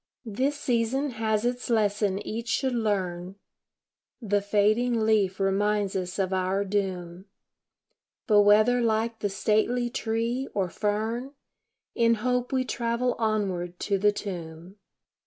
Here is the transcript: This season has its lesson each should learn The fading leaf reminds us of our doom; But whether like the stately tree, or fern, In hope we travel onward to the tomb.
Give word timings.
This 0.25 0.59
season 0.59 1.11
has 1.11 1.45
its 1.45 1.69
lesson 1.69 2.17
each 2.25 2.47
should 2.47 2.73
learn 2.73 3.35
The 4.19 4.41
fading 4.41 5.01
leaf 5.01 5.39
reminds 5.39 5.95
us 5.95 6.17
of 6.17 6.33
our 6.33 6.65
doom; 6.65 7.25
But 8.25 8.41
whether 8.41 8.81
like 8.81 9.19
the 9.19 9.29
stately 9.29 9.91
tree, 9.91 10.47
or 10.55 10.69
fern, 10.71 11.33
In 11.93 12.15
hope 12.15 12.51
we 12.51 12.65
travel 12.65 13.13
onward 13.19 13.79
to 13.81 13.99
the 13.99 14.11
tomb. 14.11 14.77